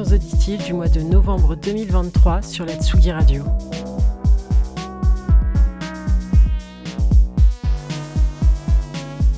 [0.00, 3.44] Auditives du mois de novembre 2023 sur la Tsugi Radio.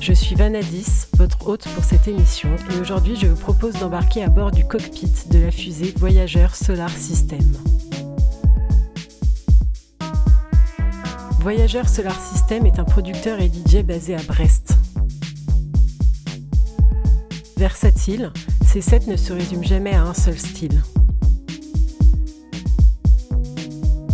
[0.01, 4.29] Je suis Vanadis, votre hôte pour cette émission, et aujourd'hui je vous propose d'embarquer à
[4.29, 7.39] bord du cockpit de la fusée Voyageur Solar System.
[11.39, 14.73] Voyageur Solar System est un producteur et DJ basé à Brest.
[17.55, 18.31] Versatile,
[18.71, 20.83] ses sets ne se résument jamais à un seul style.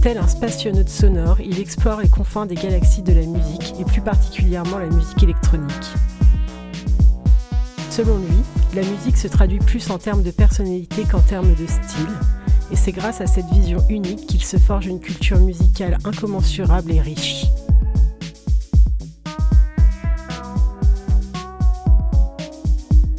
[0.01, 3.99] Tel un spationaute sonore, il explore les confins des galaxies de la musique et plus
[3.99, 5.73] particulièrement la musique électronique.
[7.89, 8.37] Selon lui,
[8.73, 12.07] la musique se traduit plus en termes de personnalité qu'en termes de style,
[12.71, 17.01] et c'est grâce à cette vision unique qu'il se forge une culture musicale incommensurable et
[17.01, 17.47] riche.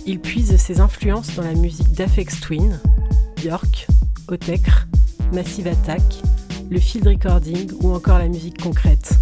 [0.08, 2.78] Il puise ses influences dans la musique d'Afex Twin,
[3.36, 3.88] Björk,
[4.28, 4.86] Otekr,
[5.32, 6.02] Massive Attack,
[6.70, 9.18] le field recording ou encore la musique concrète.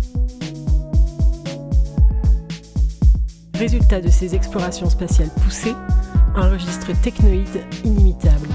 [3.54, 5.74] Résultat de ces explorations spatiales poussées,
[6.36, 8.48] un registre technoïde inimitable.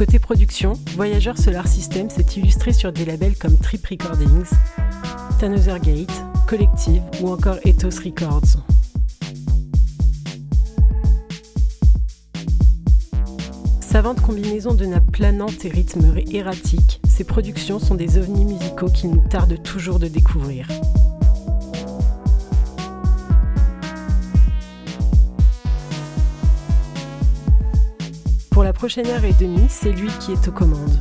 [0.00, 4.46] Côté production, Voyageur Solar System s'est illustré sur des labels comme Trip Recordings,
[5.38, 8.64] Gate, Collective ou encore Ethos Records.
[13.82, 19.10] Savante combinaison de nappes planantes et rythmes erratiques, ces productions sont des ovnis musicaux qu'il
[19.10, 20.66] nous tarde toujours de découvrir.
[28.80, 30.98] Prochaine heure et demie, c'est lui qui est aux commandes.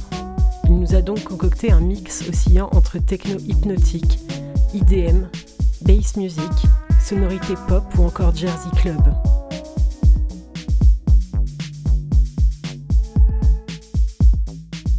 [0.65, 4.19] Il nous a donc concocté un mix oscillant entre techno hypnotique,
[4.73, 5.29] IDM,
[5.83, 6.51] bass music,
[7.01, 9.01] sonorité pop ou encore Jersey Club.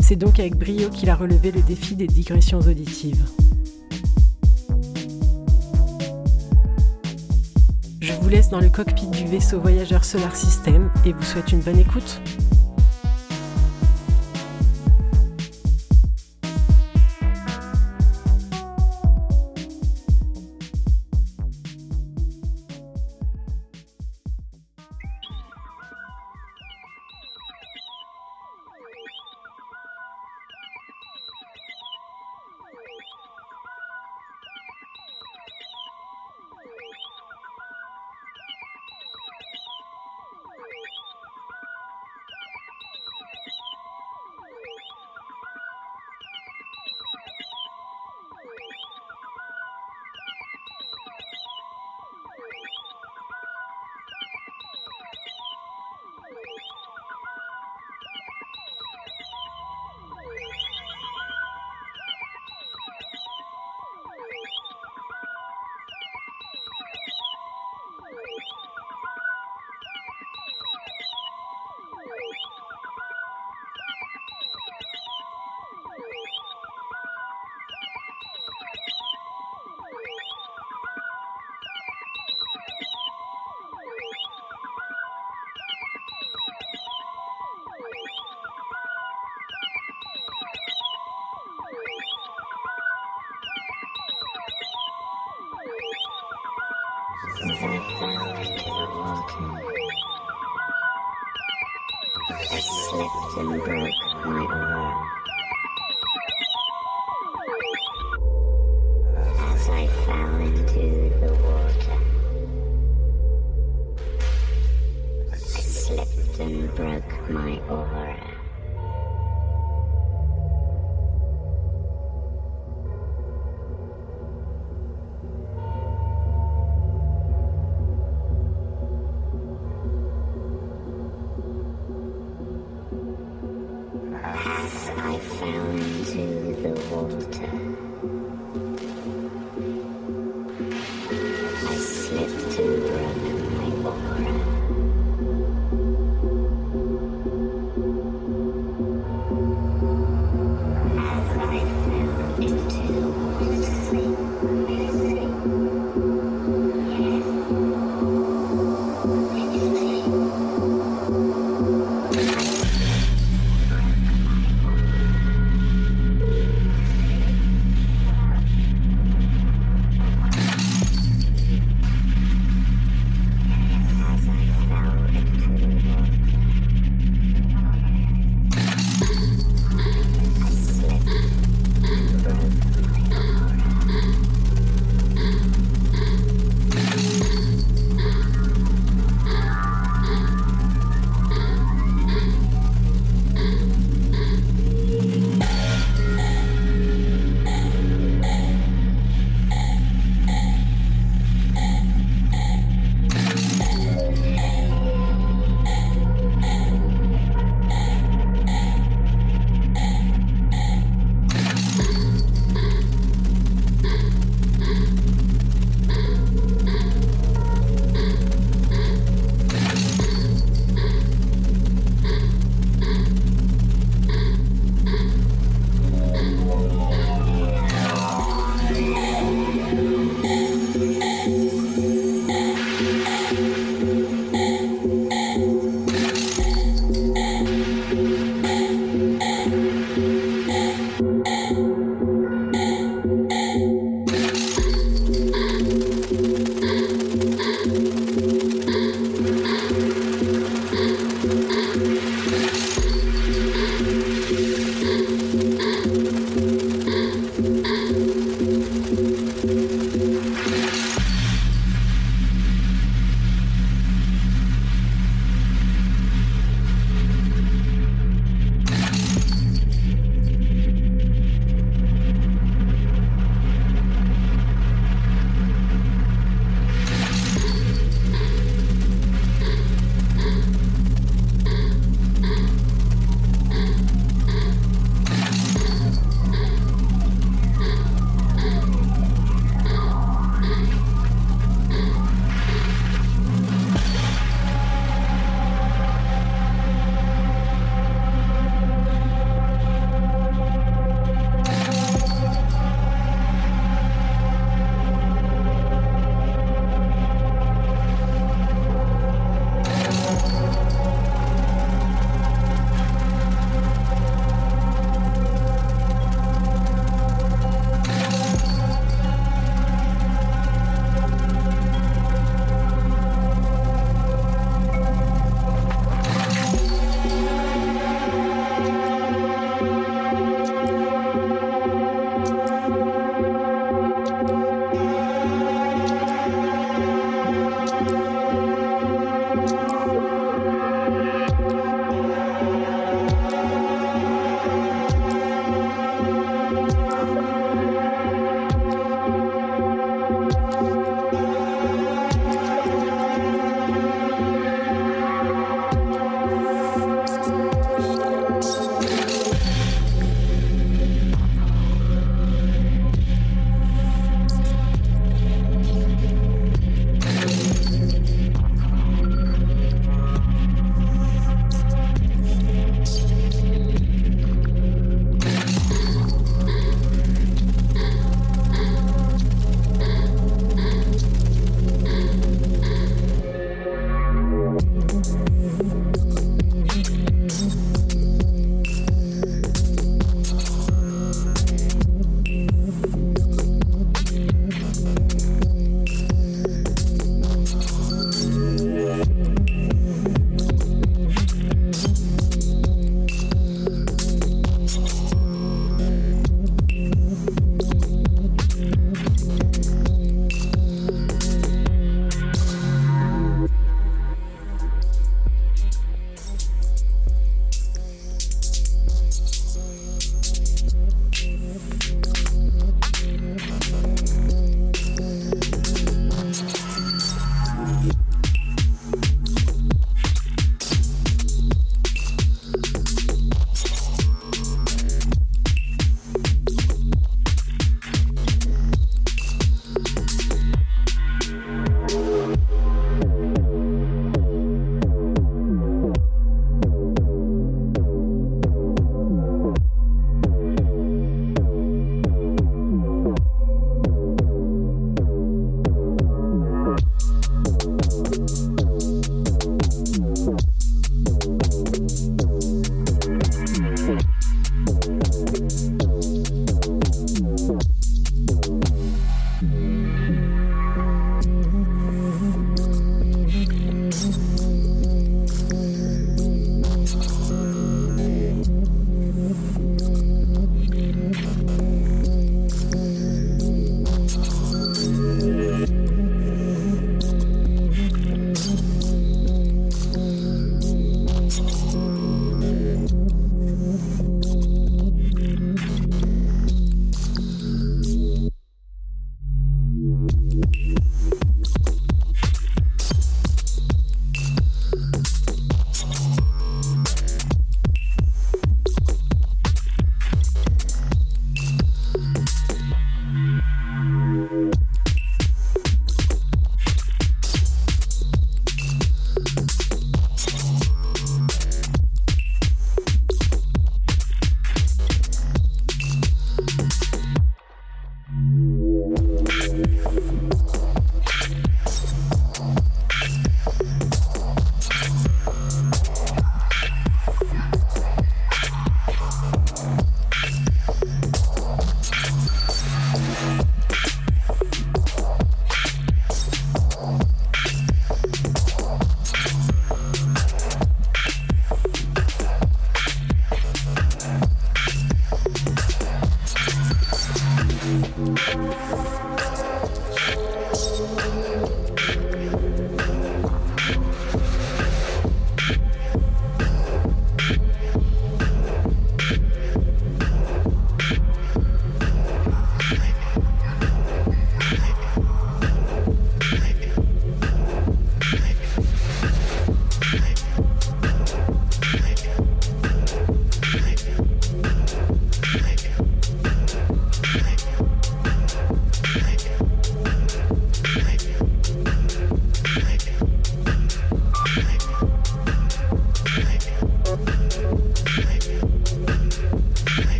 [0.00, 3.22] C'est donc avec brio qu'il a relevé le défi des digressions auditives.
[8.00, 11.60] Je vous laisse dans le cockpit du vaisseau voyageur Solar System et vous souhaite une
[11.60, 12.22] bonne écoute.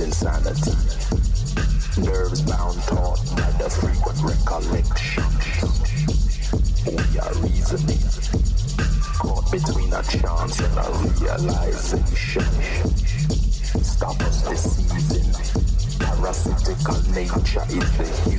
[0.00, 0.72] insanity.
[2.02, 5.24] Nerves bound taut by the frequent recollection.
[6.86, 8.04] We are reasoning,
[9.18, 10.86] caught between a chance and a
[11.20, 12.44] realization.
[13.82, 15.32] Stop us deceiving.
[15.98, 18.35] Parasitical nature is the human.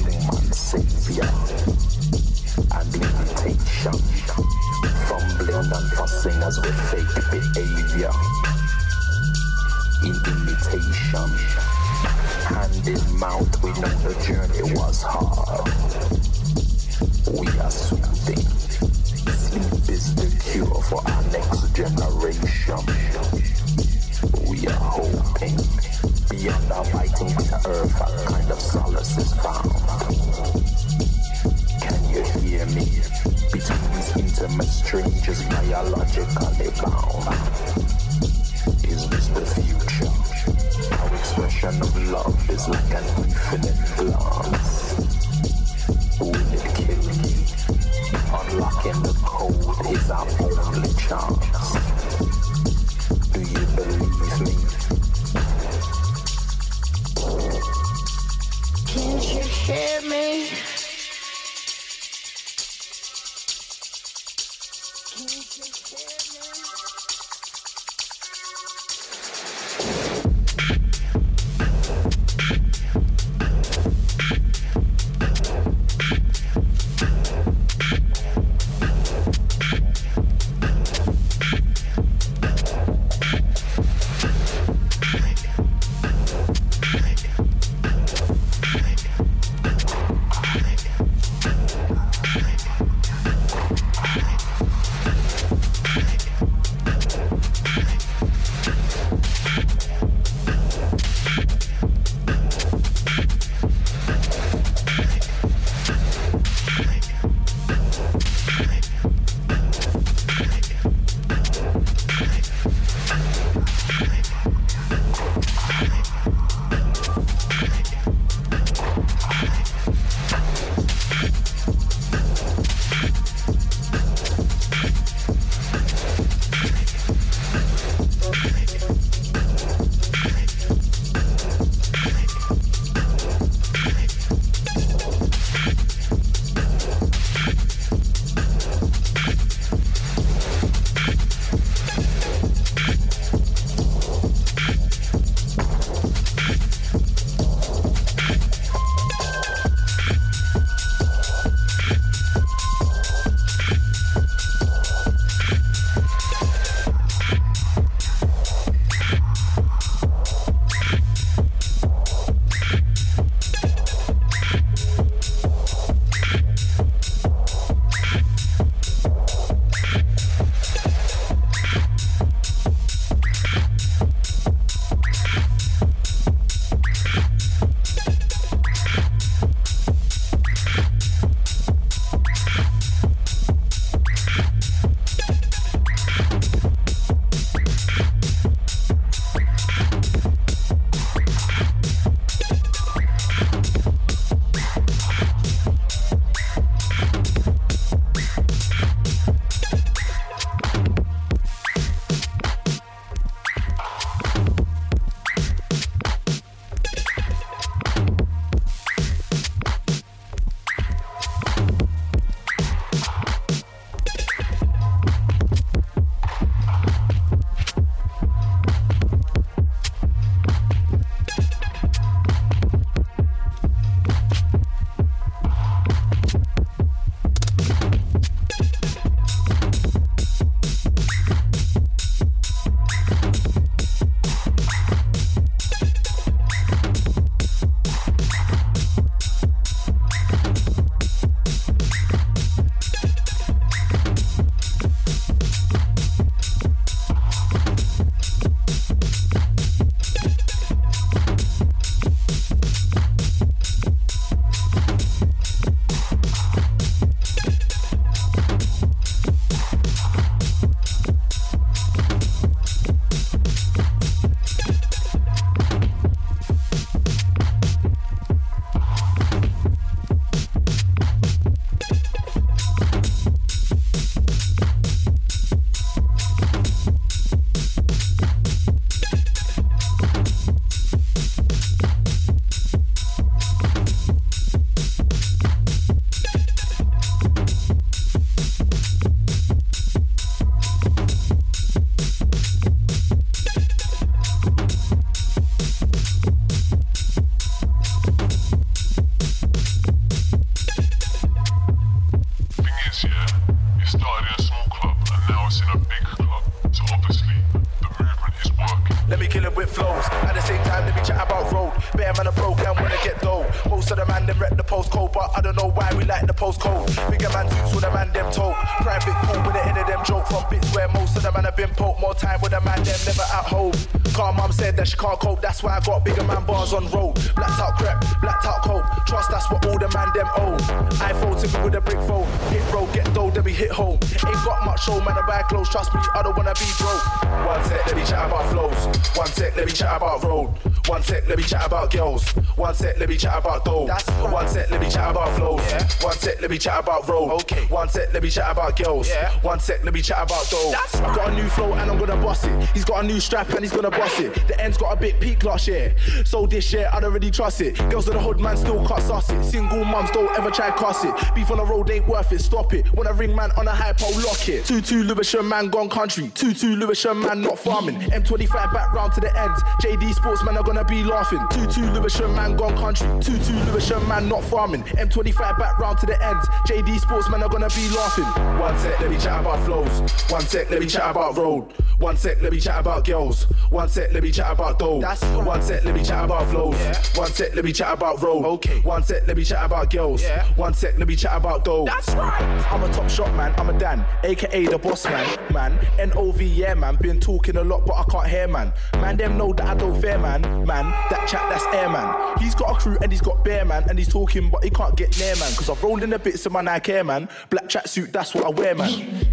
[324.37, 327.15] Mum said that she can't cope, that's why I got bigger man bars on road.
[327.35, 328.85] Blacked out crap, blacked out coke.
[329.05, 330.59] Trust that's what all the man them own.
[331.01, 332.27] iPhone to me with a brick phone.
[332.49, 333.99] Hit road, get dough, then we hit home.
[334.25, 335.69] Ain't got much show, man, I buy clothes.
[335.69, 337.27] Trust me, I don't wanna be broke.
[337.45, 339.17] One sec, let me chat about flows.
[339.17, 340.53] One sec, let me chat about road.
[340.87, 342.29] One sec, let me chat about girls.
[342.55, 343.85] One sec, let me chat about dough.
[343.87, 344.31] That's right.
[344.31, 345.61] One sec, let me chat about flows.
[345.69, 345.87] Yeah.
[346.01, 347.31] One sec, let me chat about road.
[347.41, 347.65] Okay.
[347.65, 349.09] One sec, let me chat about girls.
[349.09, 349.31] Yeah.
[349.41, 350.71] One sec, let me chat about dough.
[350.71, 351.09] That's right.
[351.09, 352.69] I got a new flow and I'm gonna boss it.
[352.73, 354.26] He's got a new strap and he's gonna boss it.
[354.47, 355.95] The end's got a bit peak last year.
[356.25, 357.77] So this year, I don't really trust it.
[357.89, 358.97] Girls of the hood, man, still can't
[359.29, 359.43] it.
[359.43, 361.13] Single mums don't ever try cuss it.
[361.33, 362.87] Beef on the road ain't worth it, stop it.
[362.93, 364.63] When I ring man on a high pole, lock it.
[364.65, 366.25] 2-2 Lewisham man gone country.
[366.29, 367.95] 2-2 Lewisham man not farming.
[367.95, 369.61] M25 back round to the ends.
[369.81, 371.39] JD Sportsman are gonna be laughing.
[371.39, 373.07] 2-2 Lewisham man gone country.
[373.07, 374.83] 2-2 Lewisham man not farming.
[374.83, 376.47] M25 back round to the ends.
[376.67, 378.25] JD Sportsman are gonna be laughing.
[378.59, 380.11] One sec, let me chat about flows.
[380.29, 381.73] One sec, let me chat about road.
[381.99, 383.43] One sec, let me chat about girls.
[383.69, 384.99] One sec, let me chat about dough.
[384.99, 386.73] That's One set, let me chat about flows.
[386.79, 386.99] Yeah.
[387.13, 388.45] One set, let me chat about road.
[388.45, 388.79] Okay.
[388.79, 390.23] One set, let me chat about girls.
[390.23, 390.43] Yeah.
[390.55, 391.85] One set, let me chat about dough.
[391.85, 392.65] That's right.
[392.71, 393.53] I'm a top shot man.
[393.59, 395.53] I'm a Dan, aka the boss man.
[395.53, 396.95] Man, N-O-V, yeah man.
[396.95, 398.73] Been talking a lot, but I can't hear man.
[398.93, 400.41] Man, them know that I don't fair man.
[400.65, 402.39] Man, that chat, that's air man.
[402.39, 404.97] He's got a crew and he's got bear man, and he's talking, but he can't
[404.97, 405.53] get near man.
[405.53, 407.29] Cause I've rolled in the bits of my Nike Air man.
[407.51, 408.89] Black chat suit, that's what I wear man.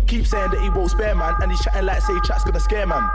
[0.07, 2.87] Keep saying that he won't spare man, and he's chatting like say chat's gonna scare
[2.87, 3.11] man.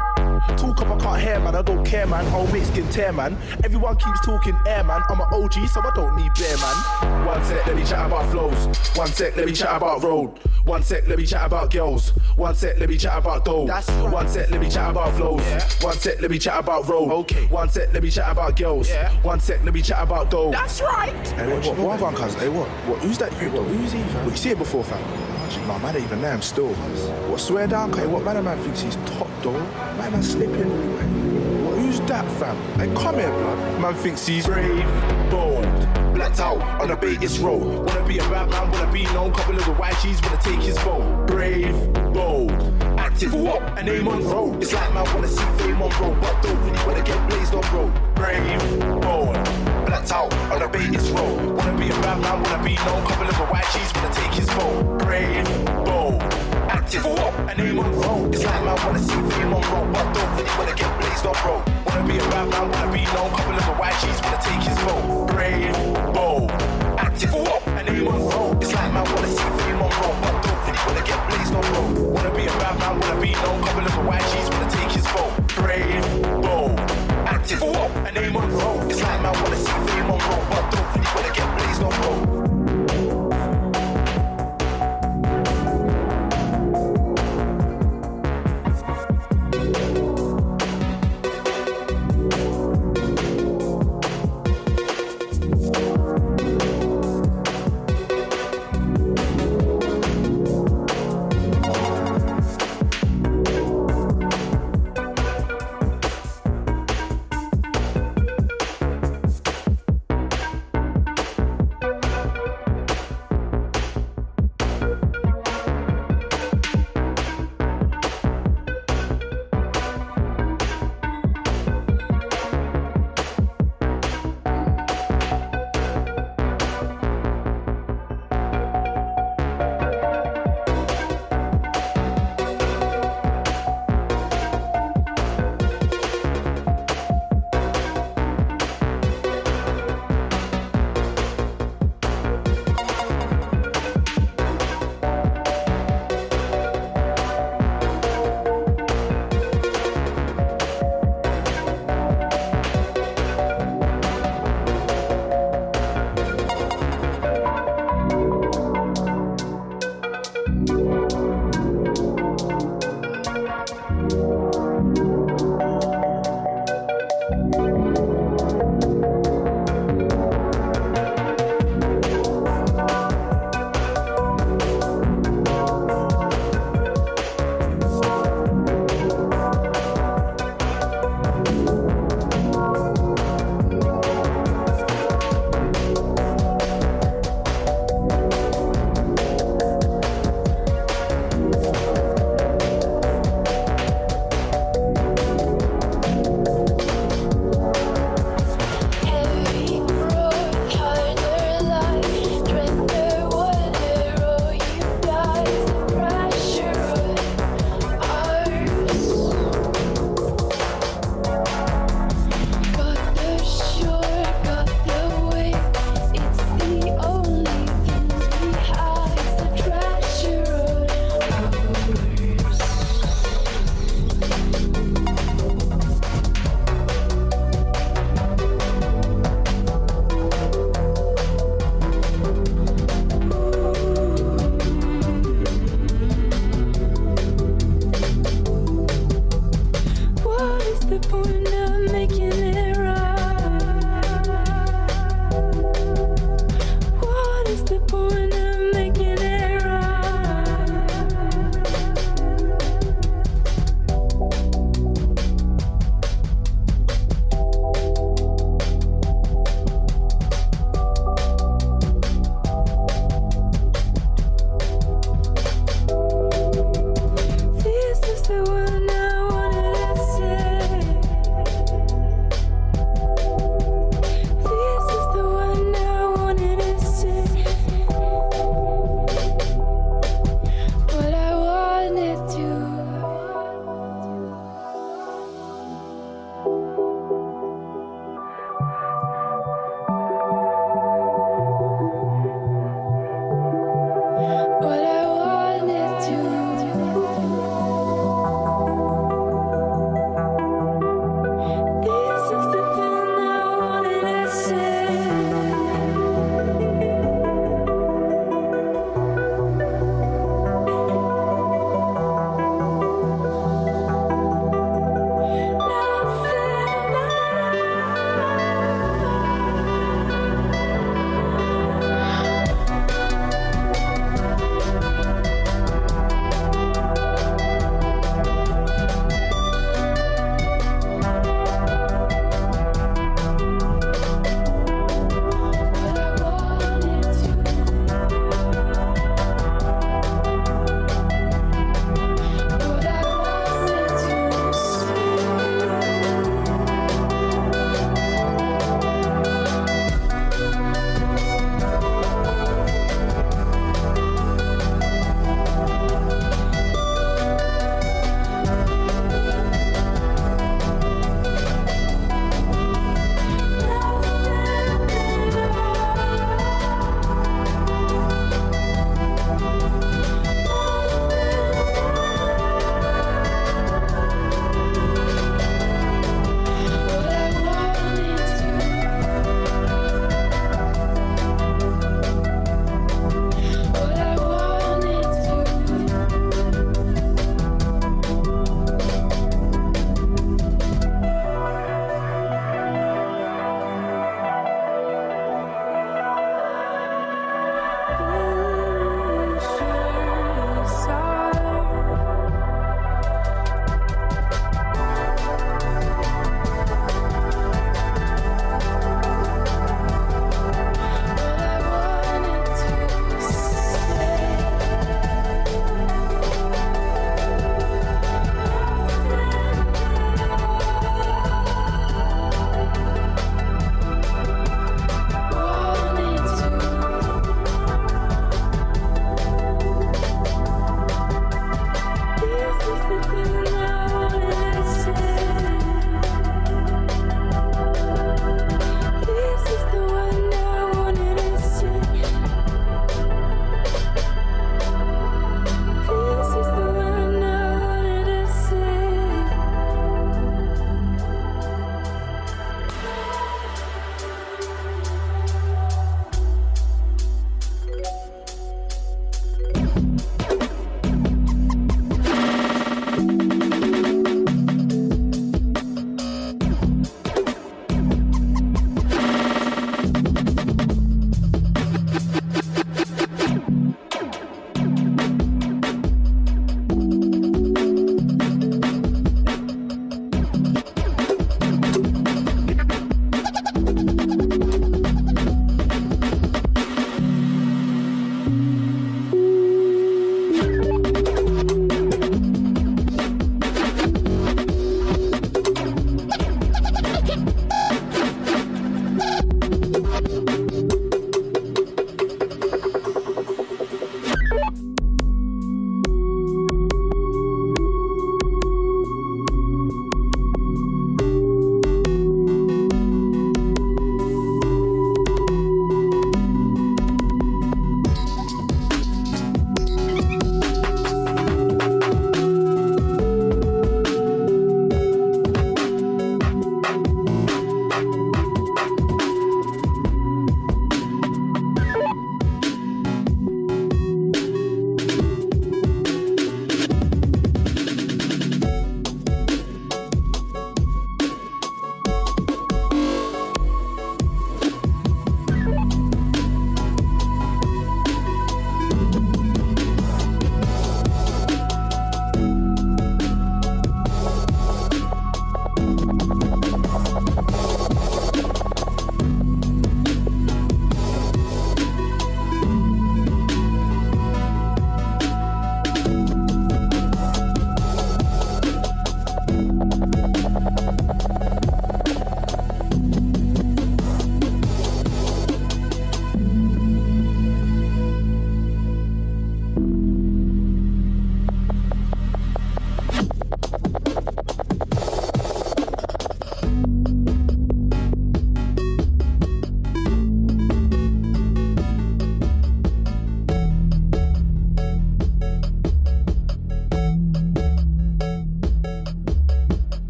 [0.58, 1.56] Talk up, I can't hear man.
[1.60, 2.26] I don't care man.
[2.28, 3.38] I'll make skin tear man.
[3.66, 5.02] Everyone keeps talking air man.
[5.10, 7.26] I'm an OG, so I don't need bear man.
[7.28, 8.78] One sec, let me chat about flows.
[8.96, 10.40] One sec, let me chat about road.
[10.64, 12.12] One sec, let me chat about girls.
[12.38, 13.66] One sec, let me chat about dough.
[13.66, 14.14] That's right.
[14.14, 15.42] One sec, let me chat about flows.
[15.42, 15.70] Yeah.
[15.82, 17.12] One sec, let me chat about road.
[17.12, 17.46] Okay.
[17.48, 18.88] One sec, let me chat about girls.
[18.88, 19.12] Yeah.
[19.22, 20.52] One sec, let me chat about dough.
[20.52, 21.28] That's right.
[21.28, 22.36] Hey, what, what, what, cuz?
[22.36, 22.70] Hey, what?
[22.88, 23.00] What?
[23.00, 23.50] Who's that you?
[23.50, 23.64] What?
[23.64, 24.24] Who's he, fam?
[24.24, 25.68] What, you see it before, fam?
[25.68, 26.32] No, man, ain't even there.
[26.32, 26.70] I'm still.
[26.70, 27.42] What?
[27.42, 28.08] Swear down, okay?
[28.08, 29.52] What man, man thinks he's top, though?
[29.52, 31.19] Man, man slipping.
[32.10, 32.58] That, fam?
[32.80, 33.80] Hey, come here, blood.
[33.80, 34.84] Man thinks he's brave,
[35.30, 35.64] bold
[36.20, 37.62] blacked out on the biggest road.
[37.62, 39.32] Wanna be a bad man, wanna be known.
[39.32, 41.26] Couple of the YGs wanna take his phone.
[41.26, 41.76] Brave,
[42.14, 42.52] bold,
[42.98, 43.62] active, what?
[43.80, 44.62] A name on road.
[44.62, 47.64] It's like man wanna see fame on road, but don't really wanna get blazed on
[47.74, 47.94] road.
[48.16, 48.60] Brave,
[49.02, 49.36] bold,
[49.86, 51.56] blacked out on the biggest road.
[51.58, 53.02] Wanna be a bad man, wanna be known.
[53.08, 54.98] Couple of the YGs wanna take his phone.
[54.98, 55.46] Brave,
[55.86, 55.89] bold,
[56.70, 57.34] active, what?
[57.50, 58.34] A name on road.
[58.34, 61.36] It's like man wanna see fame on road, but don't really wanna get blazed on
[61.46, 61.64] road.
[61.86, 63.30] Wanna be a bad man, wanna be known.
[63.36, 65.26] Couple of the YGs wanna take his phone.
[65.28, 65.74] Brave,
[66.14, 66.52] bold,
[66.98, 67.62] active, what?
[67.68, 68.62] A name on road.
[68.62, 71.66] It's like man wanna see fame on road, but don't really wanna get blazed on
[71.74, 71.92] road.
[72.14, 73.58] Wanna be a bad man, wanna be known.
[73.64, 75.34] Couple of the YGs wanna take his phone.
[75.58, 76.06] Brave,
[76.44, 76.80] bold,
[77.26, 77.90] active, what?
[78.08, 78.92] A name on road.
[78.92, 81.94] It's like man wanna see fame on road, but don't really wanna get blazed on
[82.02, 82.39] road.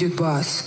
[0.00, 0.59] Dubois.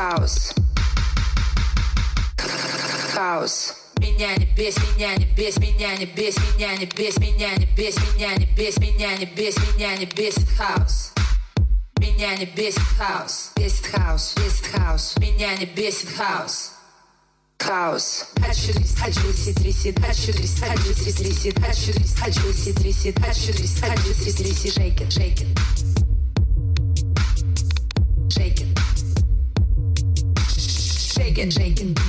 [0.00, 0.54] Хаос.
[3.12, 3.74] Хаос.
[3.98, 7.98] Меня не бес, меня не бес, меня не бес, меня не бес, меня не бес,
[7.98, 11.12] меня не бес, меня не бес, меня не бесит хаос.
[11.98, 16.72] Меня не бесит хаос, бесит хаос, бесит хаос, меня не бесит хаос.
[17.58, 18.24] Хаос.
[18.40, 23.14] Хочу рис, хочу рис, рис, хочу рис, хочу рис, рис, хочу рис, хочу рис, рис,
[23.20, 25.60] хочу рис, хочу рис, рис, shake it, shake it.
[31.20, 31.52] Shake it.
[31.52, 32.00] Shake it,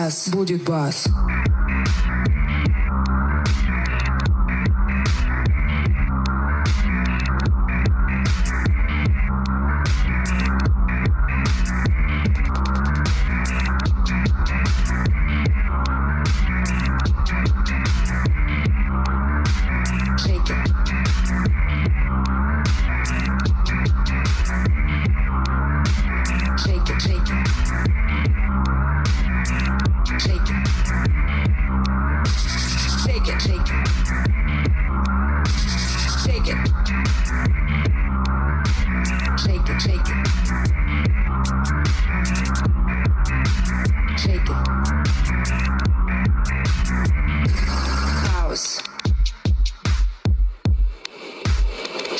[0.00, 1.04] сейчас будет бас.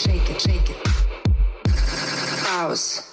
[0.00, 0.86] Shake it, shake it.
[2.46, 3.09] House.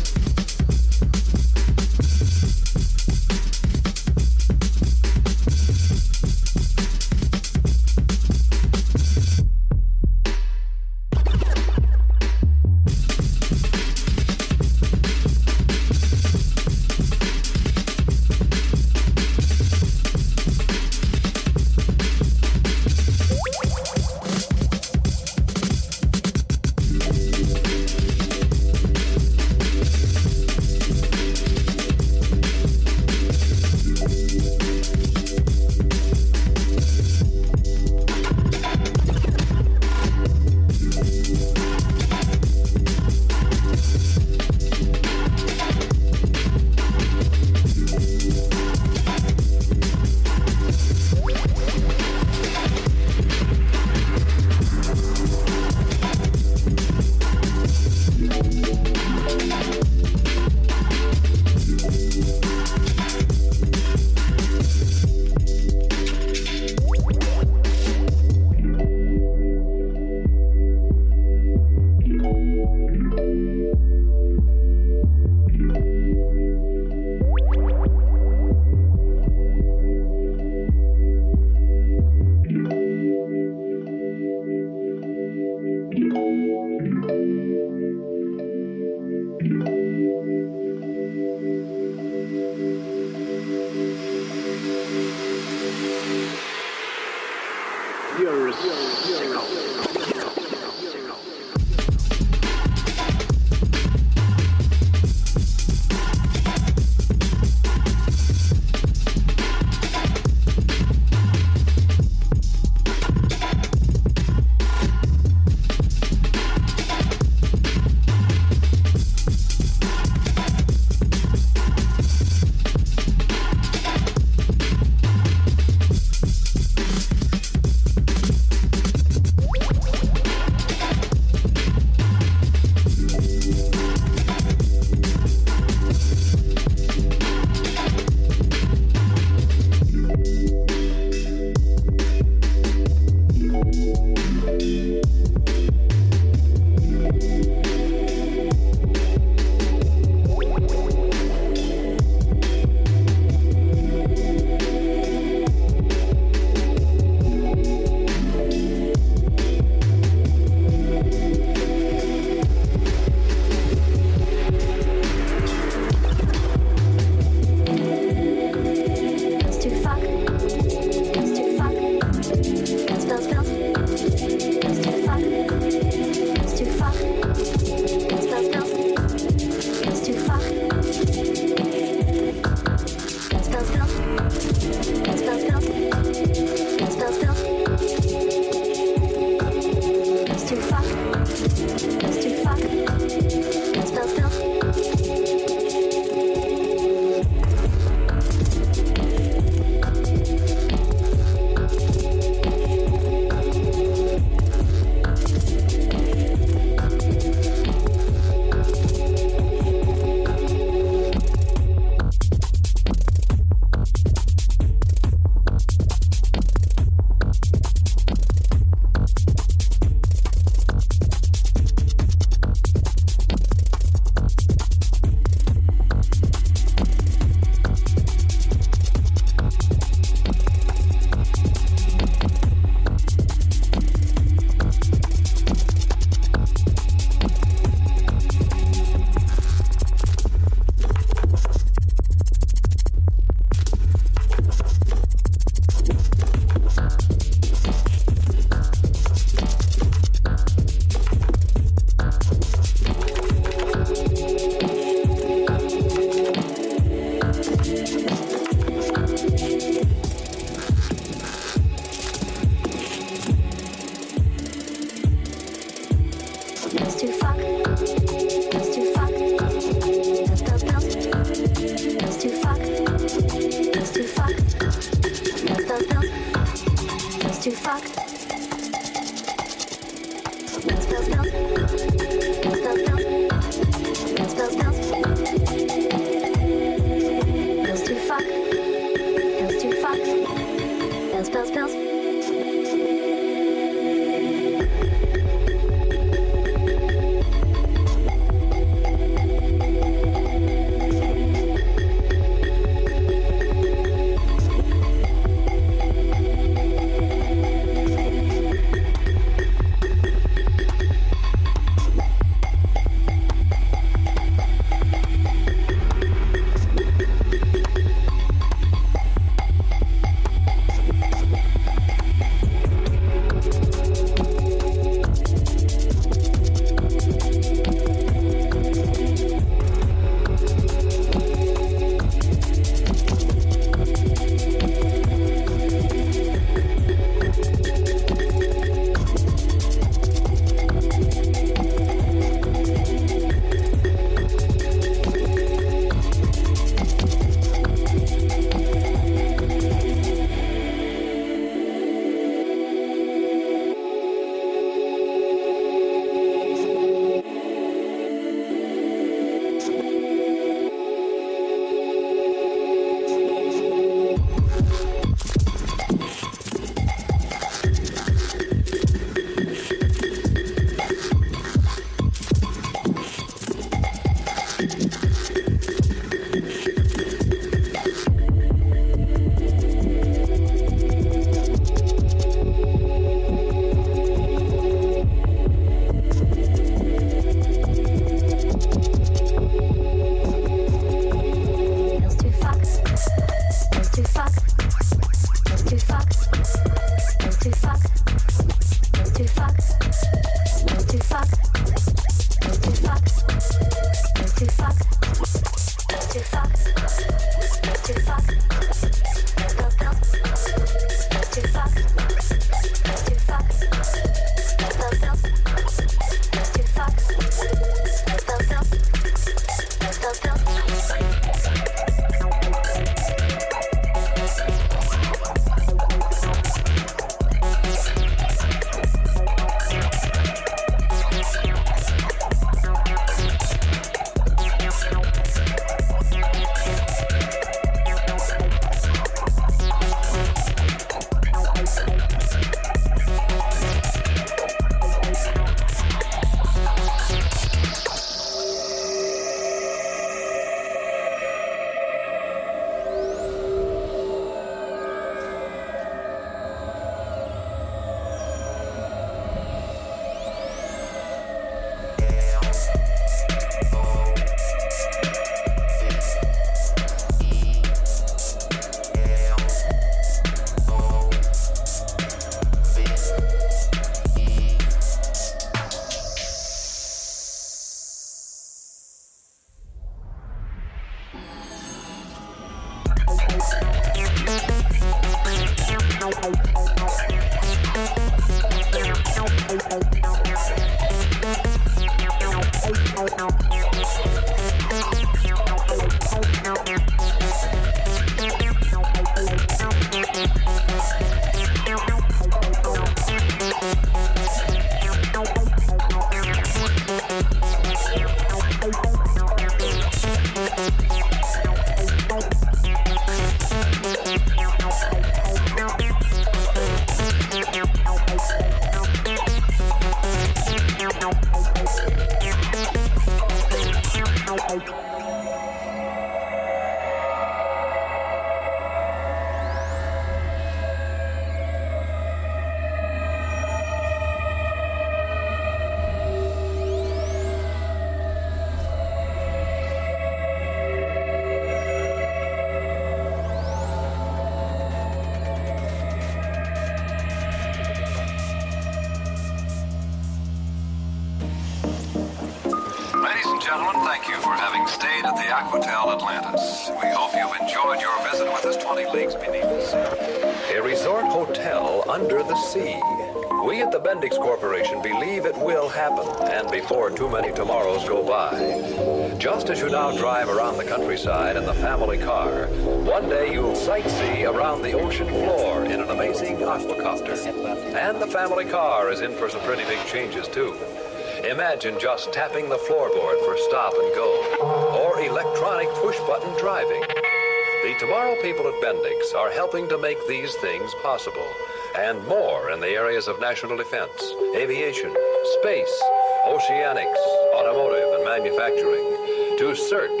[581.62, 586.80] Imagine just tapping the floorboard for stop and go, or electronic push button driving.
[586.80, 591.28] The Tomorrow people at Bendix are helping to make these things possible,
[591.76, 593.92] and more in the areas of national defense,
[594.34, 594.96] aviation,
[595.38, 595.82] space,
[596.24, 596.96] oceanics,
[597.34, 599.36] automotive, and manufacturing.
[599.36, 600.00] To search,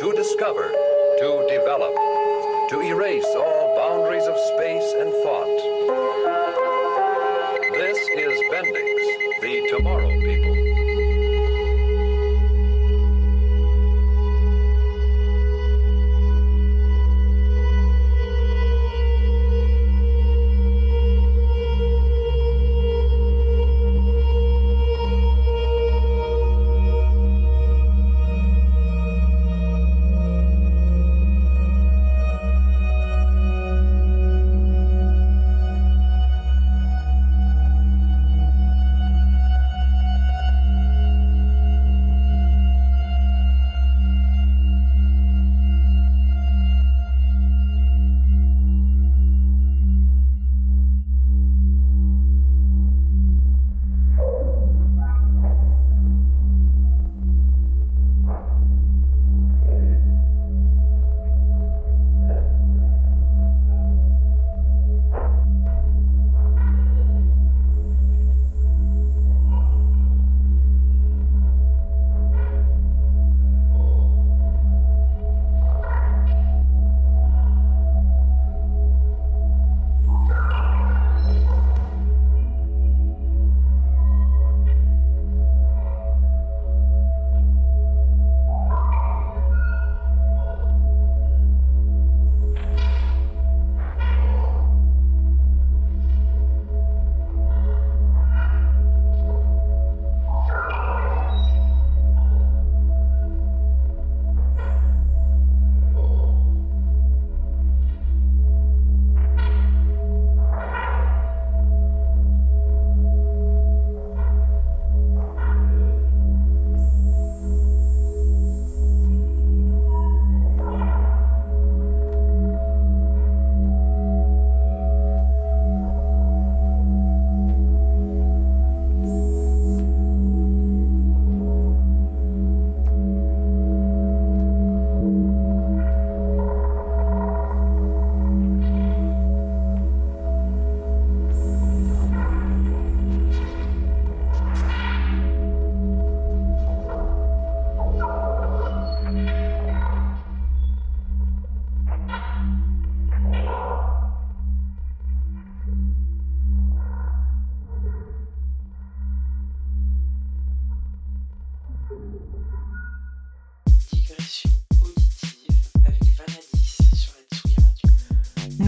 [0.00, 0.72] to discover,
[1.20, 1.94] to develop,
[2.70, 5.56] to erase all boundaries of space and thought.
[7.74, 10.45] This is Bendix, the Tomorrow people.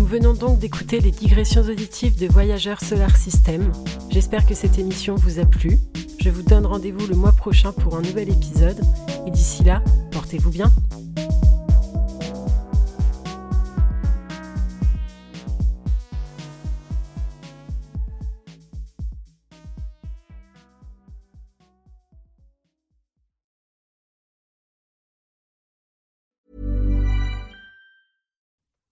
[0.09, 3.71] Venons donc d'écouter les digressions auditives de Voyageurs Solar System.
[4.09, 5.79] J'espère que cette émission vous a plu.
[6.19, 8.81] Je vous donne rendez-vous le mois prochain pour un nouvel épisode.
[9.27, 10.73] Et d'ici là, portez-vous bien.